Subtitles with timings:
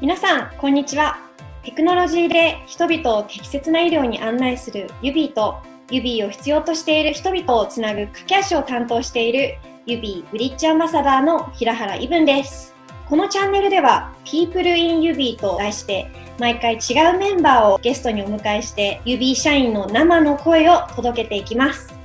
[0.00, 1.18] 皆さん、こんにちは。
[1.62, 5.58] テクノロジーで人々を適切な医療に案内するユビーと、
[5.90, 12.74] ユビーを必要としている人々をつなぐ架け橋を担当しているユビーブリッジアンバサダーの平原イブンです。
[13.10, 21.99] このチャンネルでは People in ユビーと題して毎回違うメンバーをゲストにお迎えしてユビー社員の生の声を届けていきます。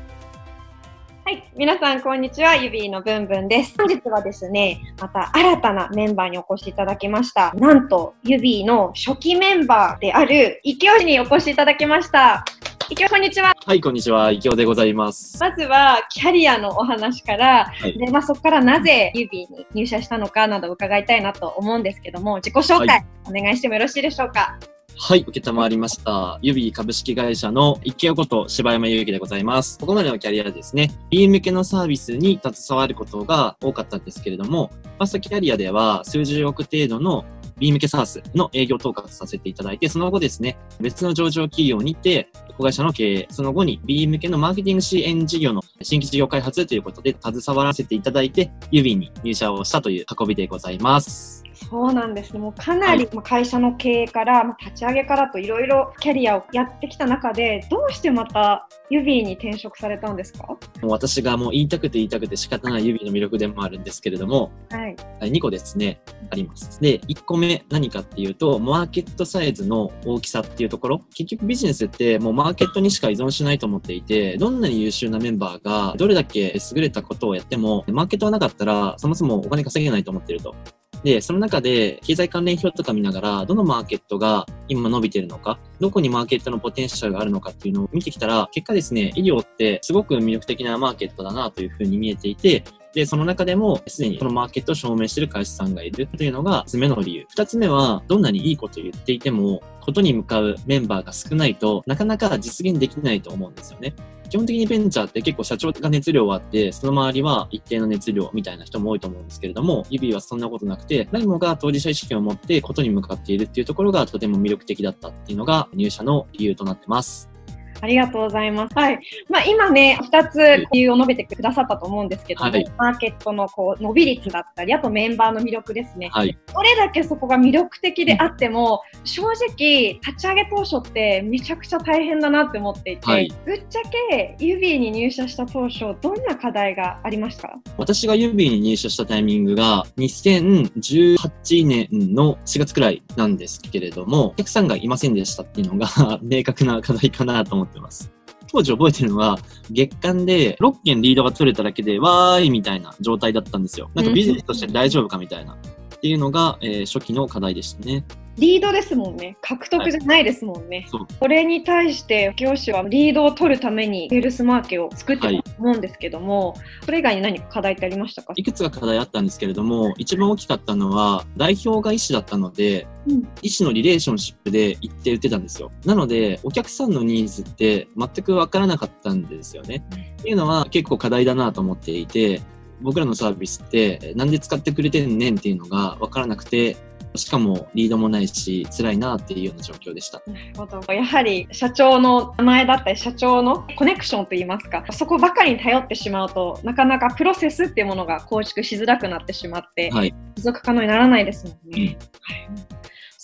[1.28, 1.44] はい。
[1.58, 2.56] 皆さん、こんにちは。
[2.56, 3.74] ユビーのブンブンです。
[3.80, 7.52] 本日はですね、また新たなメンバーにお越しいただきました。
[7.56, 12.46] なんと、ユビーの初期メンバーである、イケオ氏にお越しいただきました。
[12.92, 13.56] イケオ、こんにちは。
[13.66, 14.32] はい、こんにちは。
[14.32, 15.40] イケオでございます。
[15.40, 24.42] まずは、キャリアのお話から、はい、で、まあ、そこからなぜユビーに入社したのかなど伺いたいなと思うんですけども、自己紹介、お願いしてもよろしいでしょうか？
[24.42, 26.40] はい、受けたまわりました。
[26.42, 29.78] ユビ株式会社の一軒こと柴山祐樹でございます。
[29.80, 37.26] ここまでのキャリアですね、B 向けのサービスに携わることが多かったんですけれども、ファーストキャリアでは数十億程度の
[37.58, 51.45] B 向けサースの営業統括させていただいて、その後ですね、別の上場企業にて、子会社の経営、その後に B 向けのマーケティング支援事業の新規事業開発ということで携わらせていただいて、ユビに入社をしたという運びでございます。
[51.56, 52.40] そうなんですね。
[52.40, 60.48] もうかなり会社の経営から、まあ、立ち上げからといろいろキャリアをやってきた中で、どうしてまたユビーに転職されたんですか？
[60.48, 66.80] もう私がもう言いたくて言いたくて仕方ないユビーの魅力でもあるんですけれども、はい、2個ですね、あります。
[66.82, 80.56] で、1個目何かっていうと、マーケットサイズの大きさっていうところ、結局ビジネスってもうマーケットにしか依存しないと思っていて、どんなに優秀なメンバーがどれだけ優れたことをやっても、マーケットがなかったらそもそもお金稼げないと思ってると。
[81.04, 97.26] で、その中で経済関連表とか見ながら、どのマーケットが今伸びてるのか、どこにマーケットのポテンシャルがあるのかっていうのを見てきたら、結果ですね、医療ってすごく魅力的なマーケットだなというふうに見えていて、で、その中でも、すでにこのマーケットを証明している会社さんがいるというのが、つ目の理由。
[97.30, 103.94] 二つ目は、どんなにいいこと言っていても、ことに向かうメンバーが少ないとなかなか実現できないと思うんですよね。
[104.30, 117.35] 基本的にベンチャーって結構社長が熱量あって、その周りは一定の熱量みたいな人も多いと思うんですけれども、指はそんなことなくて、何もが当事者意識を持ってことに向かっているっていうところがとても魅力的だったっていうのが入社の理由となってます。
[117.82, 118.74] ありがとうございます。
[118.76, 119.00] はい。
[119.30, 126.10] まあ、今ね、2つ理由を述べてくださったと思うんですけども、はい、マーケットのこう伸び率だったり、あとメンバーの魅力ですね。
[126.12, 126.38] はい。
[126.54, 137.54] どれだけそこが魅力的であっても、正直、立ち上げ当初ってめちゃくちゃ大変だなって思っていて、はい、ぶっちゃけユビーに入社した当初、どんな課題がありました？
[137.78, 145.88] 私がユビーに入社したタイミングが、2018年の4月くらいなんですけれども、お客さんがいませんでしたっていうのが
[146.22, 148.12] 明確な課題かなと思ってます。
[148.52, 149.38] 当時覚えてるのは、
[149.72, 153.90] 月間で6件リードが取れただけで、わーいみたいな状態だったんですよ。
[153.96, 155.54] なんかビジネスとして大丈夫かみたいな。
[155.54, 155.58] っ
[156.00, 158.06] ていうのが、えー、初期の課題でしたね。
[158.38, 159.38] リードですもんね。
[159.42, 160.88] 獲得じゃないですもんね。
[160.92, 168.34] はい、これに対して、教師はリードを取るためにセールスマーケを作ってると思うんですけども、はい、それ以外に何か課題ってありましたか？
[168.36, 175.72] いくつか課題あったんですけれども、一番大きかったのは、代表が医師だったので、うん、医師のリレーションシップで行って売ってたんですよ。
[175.86, 179.86] なので、お客さんのニーズって全くわからなかったんですよね。
[180.20, 182.42] っていうのは結構課題だなと思っていて、
[182.82, 186.76] 僕らのサービスってなんで使ってくれてんねんっていうのが分からなくて
[187.18, 190.22] しかもリードもないし辛いなっていうような状況でした。
[190.28, 201.74] なるほどやはり社長の名前だったり社長のコネクションといいますかそこばかりに頼ってしまうとなかなかプロセスっていうものが構築しづらくなってしまって、はい、持続可能にならないですもんね。
[201.74, 202.75] うんはい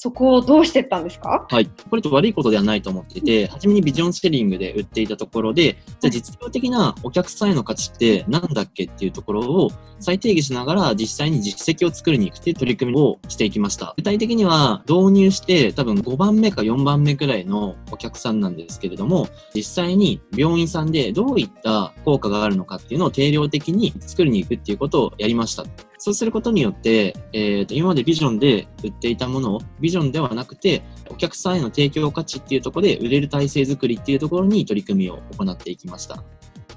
[0.03, 1.45] そこをどうしていったんですか？
[1.47, 1.67] はい。
[1.67, 9.69] これと悪いことではないと思っていて、初めにビジョンセリングで売っていたところで、じゃあ実用的なお客さんへの価値って何だっけっていうところを
[9.99, 13.93] 再定義しながら実際に実績を作りに行くっていう取り組みをしていきました。
[13.95, 25.63] 具体的には導入して多分5番目か4番目くらいのお客さんなんですけれども、実際に病院さんでどういった効果があるのかっていうのを定量的に作りに行くっていうことをやりました。
[26.03, 30.81] そうすることによって、えー、と今までビジョンで売っていたものを、ビジョンではなくて、
[31.11, 36.23] お客さんへの提供価値っていうところで、売れる体制づくりっていうところに取り組みを行っていきました。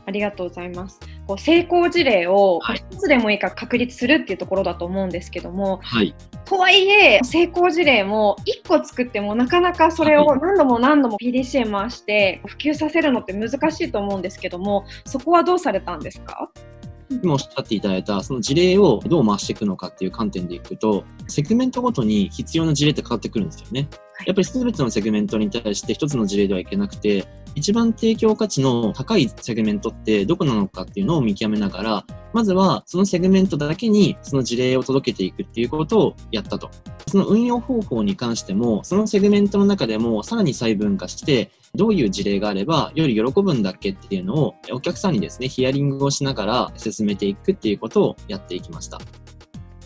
[0.07, 1.01] ありがとうございます。
[1.27, 16.51] こう成功事例を一つでもいいか確立するっていうところだと思うんですけども、はい、とはいえ成功事例も1個作ってもなかなかそれを何度も何度も PDCA 回して普及させるのって難しいと思うんですけどもそこはどうされたんですか？
[17.23, 23.89] 今おっしゃっていただいた、その事例をどう回していくのかっていう観点でいくと、セグメントごとに必要な事例って変わってくるんですよね。
[24.27, 36.71] やっぱり全てのセグメントに対して一つの事例ではいけなくて、一番提供価値の高いセグメントってどこなのかっていうのを見極めながら、まずはそのセグメントだけにその事例を届けていくっていうことをやったと。
[37.07, 49.01] その運用方法に関しても、そのセグメントの中でもさらに細分化して、どういう事例があればより喜ぶんだっけっていうのをお客さんにですね、ヒアリングをしながら進めていくっていうことをやっていきました。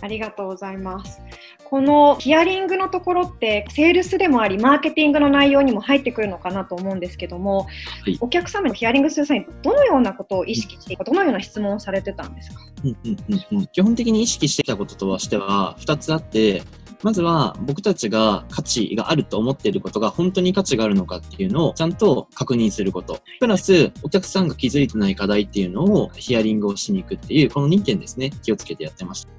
[0.00, 1.20] ありがとうございます。
[1.64, 7.66] このヒアリングのところってセールスでもありマーケティングの内容にも入ってくるのかなと思うんですけども、は
[8.06, 16.62] い、お客様にヒアリングする際にどのようなことを意識してどのような質問をされてたんですか、うんうんうんうん、基本的に意識してきたこととしては2つあって
[17.02, 23.20] まずは僕たちが価値があると思っていることが本当に価値があるのかっていうのをちゃんと確認すること。
[23.40, 29.30] プラス、お客さんが気づいてない課題っていうのをヒアリングをしに行くっていう、この2点ですね、気をつけてやってました。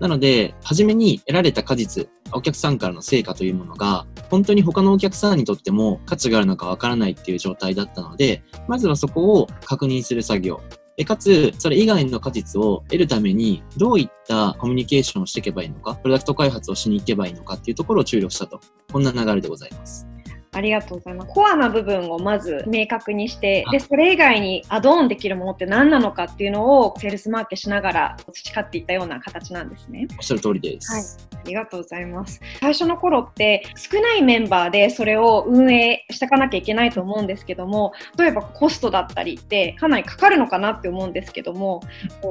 [0.00, 10.60] なので、初めに得られた果実、お客さんからの成果というものが、本当に他のお客さんにとっても価値があるのかわからないっていう状態だったので、まずはそこを確認する作業。
[11.00, 18.60] でかつ、それ以外の果実を得るために、どういったコミュニケーションをしていけばいいのか、プロダクト開発をしに行けばいいのかっていうところを注力したと。
[18.92, 20.06] こんな流れでございます。
[20.52, 21.32] ありがとうございます。
[21.32, 30.08] コアな部分をまず明確にして、で、それ以外にアドオンできるものって何なのかっていうのをセールスマーケしながら培っていったような形なんですね。
[30.18, 30.92] おっしゃる通りです。
[30.92, 31.30] はい。
[31.40, 32.40] ありがとうございます。
[32.60, 41.80] 最初の頃って少ないメンバーでそれを運営していかなきゃいけないと思うんですけども、例えばコストだったりってかなりかかるのかなって思うんですけども、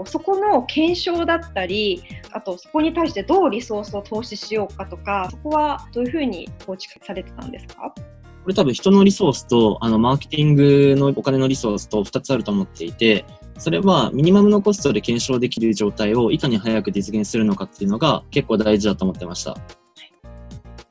[0.06, 7.94] そこの検証だったり、あとそこに対してどうリソースを投資しようかとか、そこはどういうふうに構築されてたんですか？
[7.96, 13.26] これ多分人のリソースと、あの、マーケティングのお金のリソースと2つあると思っていて、
[13.58, 19.58] それはミニマムのコストで検証できる状態をいかに早く実現するのかっていうのが結構大事だと思ってました。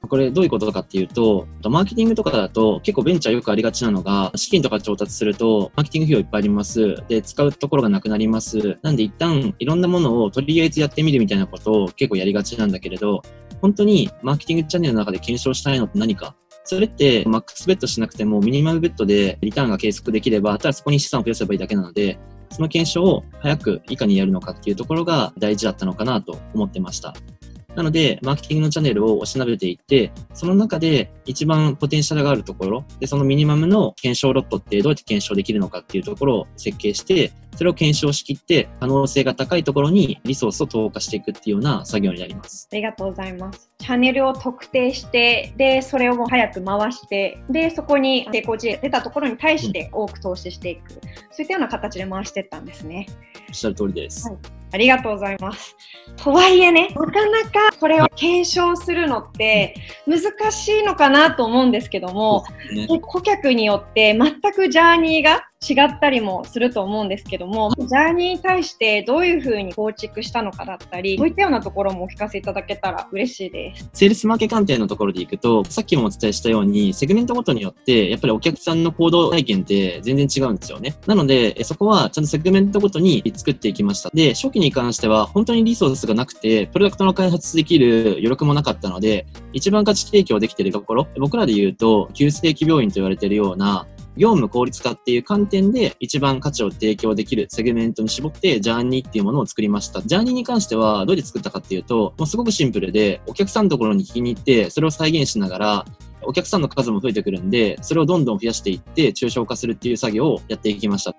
[0.06, 7.02] これどういうことかっていうと、マーケティングとかだと結構ベンチャーよくありがちなのが、資金とか調達すると、マーケティング費用いっぱいあります。
[7.08, 8.78] で、使うところがなくなります。
[8.82, 13.22] なんで一旦いろんなものをとりあえずやってみるみたいなことを結構やりがちなんだけれど、
[13.60, 16.36] 本当にマーケティングチャンネルの中で検証したいのって何か？
[16.64, 22.18] それって、マックスベッドしなくても、ミニマムベッドでリターンが計測できれば、ただそこに資産を増やせばいいだけなので、
[22.50, 27.14] その検証を早くいかにやるのかっていうところが大事だったのかなと思ってました。
[27.74, 42.68] なので、マーケティングのチャンネルをおしなべていって、その中で一番ポテンシャルがあるところ、で、そのミニマムの検証ロットってどうやって検証できるのかっていうところを設計して、それを検証しきって、可能性が高いところにリソースを投下していくっていうような作業になります。
[42.72, 43.70] ありがとうございます。
[43.78, 51.00] チャンネルを特定して、で、それを早く回して、で、そこに成功事例出たところに対して多く投資していく、うん、
[51.30, 53.06] そういったような形で回していったんですね。
[53.48, 54.28] おっしゃる通りです。
[54.28, 54.38] はい
[54.72, 55.76] ありがとうございます。
[56.16, 59.74] とはいえね、なかなかこれを検証するのって
[60.06, 73.90] 難しいのかなと思うんですけども、ね、顧客によって全くジャーニーが違ったりもすると思うんですけども、ジャーニーに対してどういうふうに構築したのかだったり、そういったようなところもお聞かせいただけたら嬉しいです。
[73.92, 80.94] セールスマーケ観点のところでいくと、さっきもお伝えしたように、セグメントごとによって、やっぱりお客さんの行動体験って全然違うんですよね。
[81.06, 84.10] なので、そこはちゃんとセグメントごとに作っていきました。
[84.14, 93.86] で、初期に関しては本当にリソースがなくて、プロダクトの開発できる余力もなかったので、一番価値提供できているところ、僕らで言うと、急性期病院と言われているような、
[94.18, 100.02] 業務効率化っていう観点で一番価値を提供できるセグメントに絞ってジャーニーっていうものを作りました。
[100.02, 105.84] ジャーニーに関してはどうやって作ったかっていうと、もうすごくシンプルで、お客さんのところに聞きに行って、それを再現しながら、
[106.22, 111.14] お客さんの数も増えてくるんで、それをどんどん増やしていって、抽象化するっていう作業をやっていきました。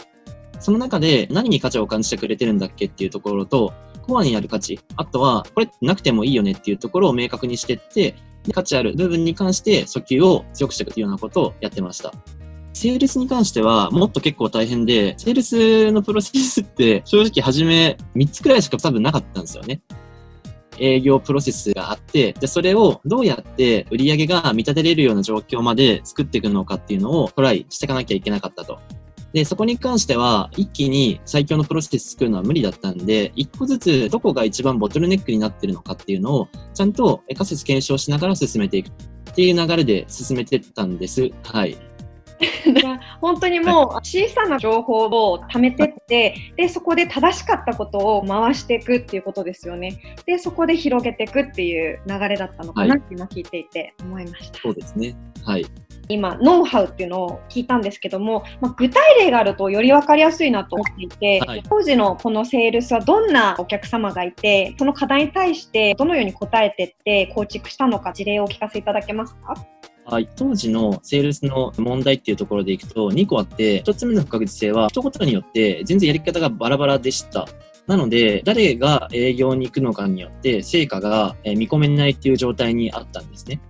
[0.60, 3.74] その中で何に価値を感じてくれてるんだっけっていうところと、
[4.08, 8.16] コアにある価値、あとはこれなくてもいいよねっていうところを明確にしてって、
[8.54, 12.13] 価値ある部分に関して訴求を強くしていくというようなことをやってました。
[12.74, 19.82] セールスに関してはもっと結構大変で、セールスのプロセスって正直初め3つくらいしか多分なかったんですよね。
[20.80, 28.80] 営業プロセスがあって、で、それをどうやって売り上げが満たせれるような状況まで作っていくのかっていうのをトライしていかなきゃいけなかったと。
[29.34, 41.30] で、そこに関しては、一気に最強のプロセス作るのは無理だったんで、一個ずつどこが一番ボトルネックになってるのかっていうのを、ちゃんと仮説検証しながら進めていくっていう流れで進めてったんです。
[41.44, 41.78] はい。
[43.20, 50.16] 本当にもう小さな情報を貯めてって、で、そこで正しかったことを回していくっていうことですよね。
[50.26, 54.60] で、そこで広げていくっていう流れだったのかなって今聞いていて思いました。
[54.60, 55.16] そうですね。
[55.44, 55.66] はい。
[56.12, 69.54] 今、ノウハウっていうのを聞いたんですけども、まあ、具体例があるとより分かりやすいなと思っていて、はい、当時のこのセールスはどんなお客様がいて、その課題に対してどのように答えてって構築したのか事例をお聞かせいただけますか？
[70.06, 77.48] はい、当時のセールスの問題っていうところでいくと、2個あって、1つ目の不確実性は、人ごとによって全然やり方がバラバラでした。
[77.86, 83.62] なので、誰が営業に行くのかによって、成果が見込めないっていう状態にあったんですね。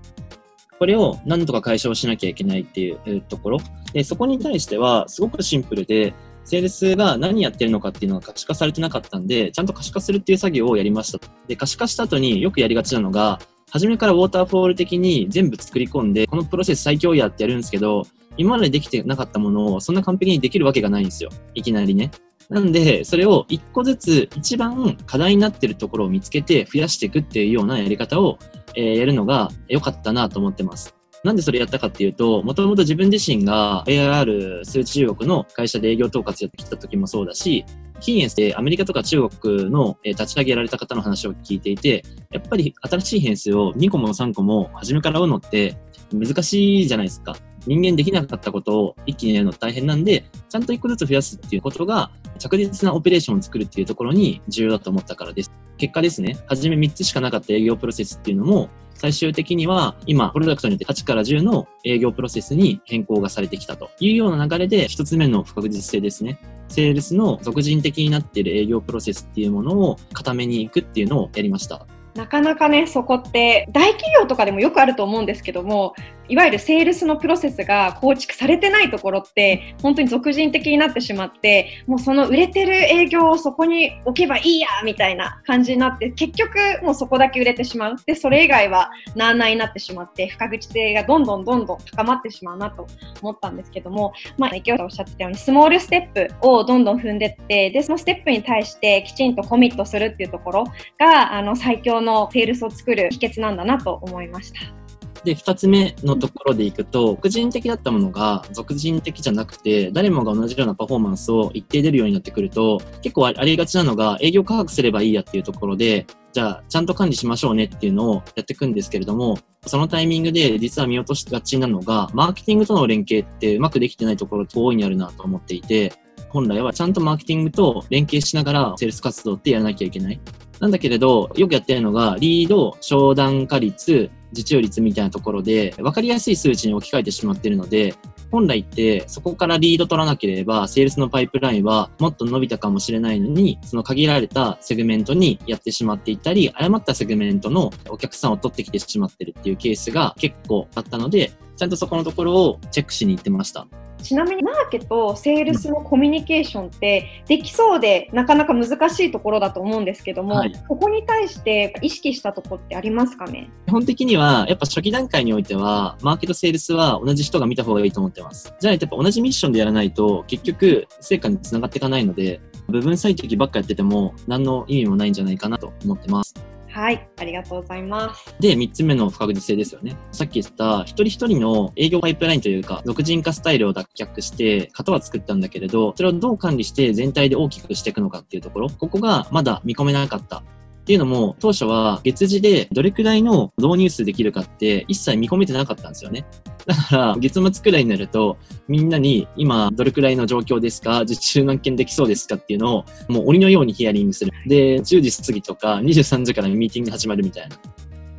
[0.80, 3.60] これを何とか解消しなきゃいけないっていうところ。
[3.94, 6.14] で、そこに対しては、すごくシンプルで、
[6.46, 11.20] セールスが何やってるのかっていうのが可視化されてなかったんで、ちゃんと可視化するっていう作業をやりました。
[11.48, 13.40] で、可視化した後によくやりがちなのが、
[13.72, 18.04] 初めからウォーターフォール的に全部作り込んで、このプロセス最強やってやるんですけど、
[18.38, 21.30] 今までできてなかったものをそんな完璧にできるわけがないんですよ。
[21.56, 22.10] いきなりね。
[22.50, 28.40] なんで、それを一個ずつ一番課題になってるところを見つけて増やしていくっていうようなやり方を、
[28.76, 30.96] えー、やるのが良かったなと思ってます。
[31.24, 37.66] なんでそれやったかっていうと、もともと自分自身が AR 数値中国の会社で営業統括やってきた時もそうだし、
[38.00, 45.78] 近年でアメリカとか中国の立ち上げられた方の話を聞いていて、やっぱり新しい変数を2個も3個も初めから追うのって
[46.14, 47.36] 難しいじゃないですか。
[47.70, 52.10] 人間できなかったことを一気にやるの大変なんで、ちゃんと1個ずつ増やすっていうことが
[52.40, 55.52] 着実なオペレーションを作るっていうところに重要だと思ったからです。
[55.78, 66.40] 結果ですね、初め3つしかなかった営業プロセスっていうのも、最終的には今、プロダクトによって8から10の営業プロセスに変更がされてきたというような流れで、1つ目の不確実性ですね。
[66.70, 71.86] セールスの俗人的になっている営業プロセスっていうものを固めにいくっていうのをやりました。
[72.16, 75.94] なかなかね、そこって大企業とかでもよくあると思うんですけども、
[76.30, 87.96] いわゆるセールスのプロセスが構築されてないところって、本当に俗人的になってしまって、もうその売れてる営業をそこに置けばいいやみたいな感じになって、結局もうそこだけ売れてしまう。
[88.06, 92.86] で、それ以外はなあなあになってしまって、不確実性がどんどんどんどん高まってしまうなと
[93.22, 100.64] 思ったんですけども、まあ、池尾さんおっしゃってたように、スモールステップをどんどん踏んでって、で、そのステップに対してきちんとコミットするっていうところ
[101.00, 104.79] が、あの、最強のセールスを作る秘訣なんだなと思いました。
[105.24, 125.94] で、二つ目のところでいくと、俗人的だったものが俗人的じゃなくて、誰もが同じようなパフォーマンスを一定出るようになってくると、結構ありがちなのが営業価格すればいいやっていうところで、じゃあ、ちゃんと管理しましょうねっていうのをやっていくんですけれども、そのタイミングで実は見落としがちなのが、マーケティングとの連携ってうまくできてないところって大いにあるなと思っていて、
[126.30, 130.22] 本来はちゃんとマーケティングと連携しながらセールス活動ってやらなきゃいけない。
[130.60, 137.96] なんだけれど、よくやってるのが、リード、商談化率、受注率みたいなところで、分かりやすい数値に置き換えてしまっているので、
[138.32, 153.68] 本来ってそこからリード取らなければ、セールスのパイプラインはもっと伸びたかもしれないのに、その限られたセグメントにやってしまっていたり、誤ったセグメントのお客さんを取ってきてしまってるっていうケースが結構あったので、ちゃんとそこのところをチェックしに行ってました。
[154.02, 163.50] ちなみにマーケとセールスのコミュニケーションってできそうでなかなか難しいところだと思うんですけども、はい、ここに対して意識したところってありますかね？
[163.68, 168.54] 基本的にはやっぱ初期段階においてはマーケとセールスは同じ人が見た方がいいと思ってます。
[168.60, 176.34] じゃあやっぱ同じミッションでやらないと結局成果につながっていかないので部分最適ばっかやってても何の意味もないんじゃないかなと思ってます。
[176.72, 178.36] はい、ありがとうございます。
[178.40, 179.98] で、3つ目の不確実性ですよね。
[180.12, 190.44] さっき言った一人一人の営業パイプラインというか、独人化スタイルを脱却して、型は作ったんだけれど、それをどう管理して全体で大きくしていくのかっていうところ、ここがまだ見込めなかった
[190.90, 196.26] っていうのも、当初は月次でどれくらいの導入数できるかって一切見込めてなかったんですよね。
[196.66, 201.02] だから、月末くらいになると、みんなに今どれくらいの状況ですか？
[201.02, 204.32] 受注何件できそうですかっていうのを、もう鬼のようにヒアリングする。
[204.48, 207.56] で、10時過ぎとか23時からミーティング始まるみたいな。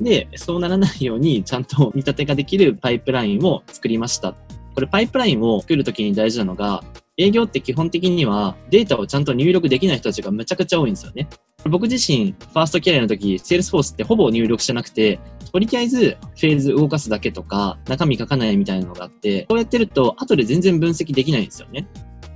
[0.00, 4.36] で、そうならないようにちゃんと見立てができるパイプラインを作りました。
[4.76, 6.84] これパイプラインを作るときに大事なのが、
[7.20, 11.28] 営業って基本的にはデータをちゃんと入力できない人たちがめちゃくちゃ多いんですよね。
[11.68, 15.20] 僕自身、ファーストキャリアの時、セールスフォースってほぼ入力してなくて、
[15.52, 21.86] とりあえずフェーズ動かすだけとか、中身書かないみたいなのがあって、そうやってると後で全然分析できないんですよね。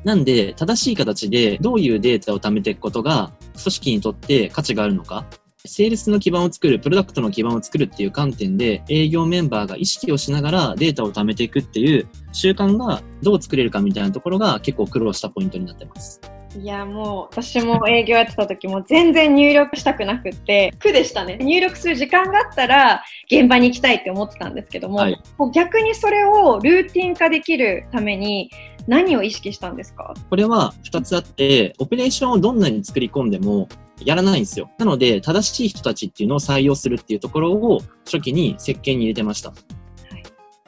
[0.05, 5.27] なんで、正しい形でどういうデータを貯めていくことが組織にとって価値があるのか、
[5.67, 16.21] セールスの基盤を作る、プロダクトの基盤を作るっていう観点で、営業メンバーが意識をしながらデータを貯めていくっていう習慣がどう作れるかみたいなところが結構苦労したポイントになってます。
[16.57, 21.39] いやもう私も営業やってた時も全然入力したくなくって苦でしたね。
[21.39, 28.51] 入力する時間があったら現場に行きたいって思ってたんですけどもはい、もう逆にそれをルーティン化できるために
[28.87, 30.15] 何を意識したんですか？
[30.31, 33.69] これは2つあってオペレーションをどんなに作り込んでも
[34.05, 34.71] やらないんですよ。
[34.79, 39.53] なので、正しい人たちっていうのを採用するっていうところを初期に設計に入れてました。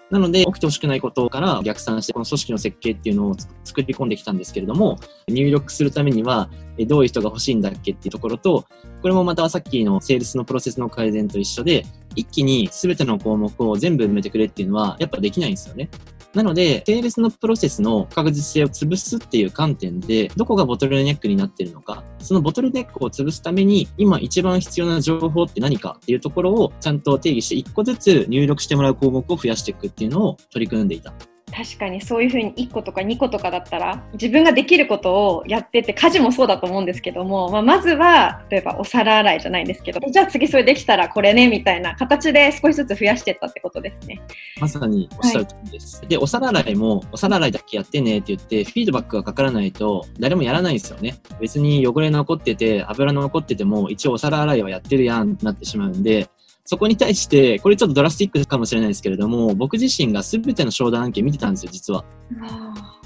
[0.09, 6.49] なので、起きてほしくないことから逆算して、この組織の設計っていうのを作り込んできたんですけれども、入力するためには、
[6.87, 8.64] どういう人が欲しいんだっけっていうところと、
[9.02, 15.88] これもまたさっきのセールスのプロセスの改善と一緒で、一気に全ての項目を全部埋めてくれっていうのは、やっぱできないんですよね。
[16.37, 31.14] なので、セールスのプロセスの確実性を潰すっていう観点で、どこがボトルネックになってるのか、そのボトルネックを潰すために、今一番必要な情報って何かっていうところをちゃんと定義して、一個ずつ入力してもらう項目を増やしていくっていうのを取り組んでいた。
[31.52, 44.20] 確かにそういうふうに1個とか2個とかだったら自分ができることをやってて家事もそうだと思うんですけども、まあ、まずは例えばお皿洗いじゃないんですけどじゃあ次それできたらこれねみたいな形で少しずつ増やしていったってことですね。
[44.60, 45.98] まさにおっしゃる通りです。
[45.98, 51.16] はい、でお皿洗いもお皿洗いだけやってねって言ってフィードバックがかからないと誰もやらないんですよね。
[51.40, 56.28] 別に汚れ残ってて油残ってても一応お皿洗いはやってるやんってなってしまうんで
[56.66, 62.04] そこに対して、これちょっとドラスティックかもしれないですけれども、僕自身が全ての商談案件見てたんですよ、実は。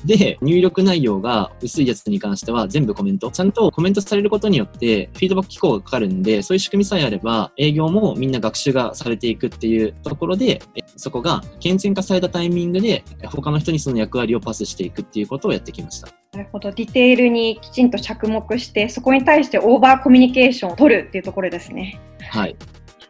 [0.05, 3.31] で、入力内容が薄いやつに関しては全部コメント。
[3.31, 10.63] ちゃんとコメントされることによってフィードバック機構がかかるんで、そういう仕組みさえあれば営業もみんな学習がされていくっていうところで、
[10.97, 16.09] そこが健全化されたタイミングで他の人にその役割をパスしていくっていうことをやってきました。
[16.33, 16.71] なるほど。
[16.71, 22.01] ディテールにきちんと着目して、そこに対してオーバーコミュニケーションを取るっていうところですね。
[22.31, 22.57] はい。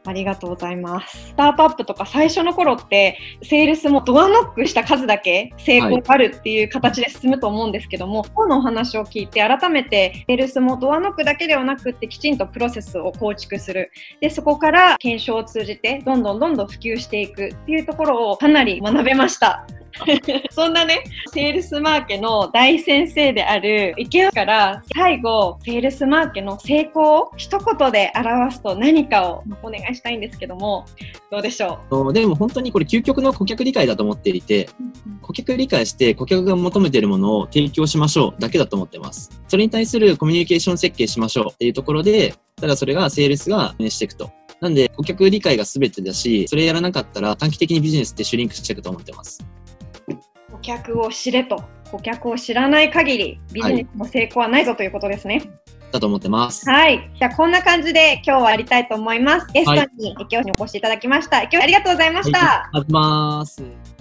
[0.04, 1.28] ありがとうございます。
[1.28, 13.90] スタートアップとか最初の頃って、セールスもドアノックした数だけ成功があるっていう形で進むと思うんですけども、はい、今日のお話を聞いて改めて、セールスもドアノックだけではなくってきちんとプロセスを構築する。
[14.20, 19.66] で、そこから検証を通じて、どんどんどんどん普及していくっていうところをかなり学べました。
[20.50, 30.86] そんなね、セールスマーケの大先生である池尾から最後、セールスマーケの成功を一言で表すと何かをお願いしたいんですけども、
[31.30, 32.12] どうでしょう？
[32.12, 34.68] でも本当にこれ究極の顧客理解だと思っていて、
[35.22, 39.30] 顧客理解して顧客が求めているものを提供しましょうだけだと思ってます。
[39.48, 44.30] それに対するコミュニケーション設計しましょうっていうところで、ただそれがセールスがしていくと。
[44.60, 49.42] なんで、顧客理解が全てだし、それやらなかったら短期的にビジネスってシュリンクしていくと思ってます。
[50.60, 55.50] 客を知れと、顧客を知らない限り、ビジネスの成功はないぞということですね。
[55.90, 56.68] だと思ってます。
[56.70, 57.10] はい。
[57.18, 59.46] じゃあ、こんな感じで今日はやりたいと思います。
[59.52, 61.42] ゲストに、今日にお越しいただきました。
[61.42, 62.38] 今日ありがとうございました。
[62.38, 63.02] はい、ありがとうござい
[63.40, 63.99] ます。